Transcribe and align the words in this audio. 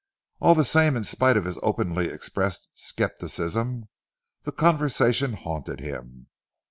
All 0.39 0.55
the 0.55 0.65
same 0.65 0.97
in 0.97 1.03
spite 1.03 1.37
of 1.37 1.45
his 1.45 1.59
openly 1.61 2.07
expressed 2.09 2.69
scepticism, 2.73 3.83
the 4.41 4.51
conversation 4.51 5.33
haunted 5.33 5.79
him. 5.79 6.25